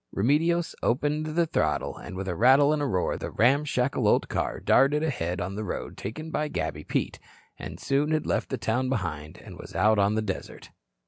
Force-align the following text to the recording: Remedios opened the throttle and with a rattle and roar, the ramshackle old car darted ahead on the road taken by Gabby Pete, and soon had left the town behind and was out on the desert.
Remedios 0.11 0.73
opened 0.81 1.27
the 1.27 1.45
throttle 1.45 1.95
and 1.95 2.15
with 2.15 2.27
a 2.27 2.33
rattle 2.35 2.73
and 2.73 2.91
roar, 2.91 3.17
the 3.17 3.29
ramshackle 3.29 4.07
old 4.07 4.29
car 4.29 4.59
darted 4.59 5.03
ahead 5.03 5.39
on 5.39 5.53
the 5.53 5.63
road 5.63 5.95
taken 5.95 6.31
by 6.31 6.47
Gabby 6.47 6.83
Pete, 6.83 7.19
and 7.59 7.79
soon 7.79 8.09
had 8.09 8.25
left 8.25 8.49
the 8.49 8.57
town 8.57 8.89
behind 8.89 9.37
and 9.37 9.59
was 9.59 9.75
out 9.75 9.99
on 9.99 10.15
the 10.15 10.23
desert. 10.23 10.71